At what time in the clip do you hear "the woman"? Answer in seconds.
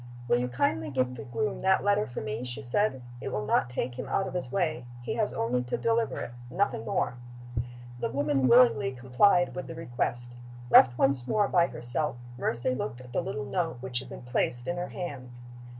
7.99-8.47